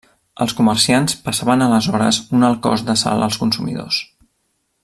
Els 0.45 0.53
comerciants 0.59 1.17
passaven 1.27 1.65
aleshores 1.67 2.21
un 2.39 2.49
alt 2.51 2.65
cost 2.67 2.91
de 2.91 2.99
sal 3.05 3.27
als 3.27 3.41
consumidors. 3.45 4.05